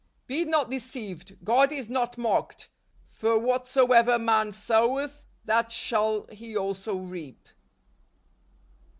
[0.25, 2.69] "Be not deceived; God is not mocked;
[3.07, 7.47] for what¬ soever a man soweth, that shall he also reap.